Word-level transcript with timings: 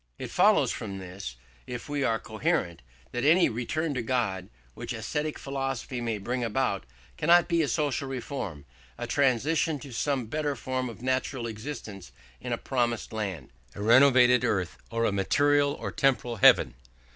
It 0.17 0.31
follows 0.31 0.71
from 0.71 0.97
this, 0.97 1.35
if 1.67 1.87
we 1.87 2.03
are 2.03 2.17
coherent, 2.17 2.81
that 3.11 3.23
any 3.23 3.49
"return 3.49 3.93
to 3.93 4.01
God" 4.01 4.49
which 4.73 4.93
ascetic 4.93 5.37
philosophy 5.37 6.01
may 6.01 6.17
bring 6.17 6.43
about 6.43 6.87
cannot 7.17 7.47
be 7.47 7.61
a 7.61 7.67
social 7.67 8.07
reform, 8.07 8.65
a 8.97 9.05
transition 9.05 9.77
to 9.77 9.91
some 9.91 10.25
better 10.25 10.55
form 10.55 10.89
of 10.89 11.03
natural 11.03 11.45
existence 11.45 12.11
in 12.39 12.51
a 12.51 12.57
promised 12.57 13.13
land, 13.13 13.51
a 13.75 13.81
renovated 13.83 14.43
earth, 14.43 14.75
or 14.89 15.05
a 15.05 15.11
material 15.11 15.73
or 15.73 15.91
temporal 15.91 16.37
heaven. 16.37 16.73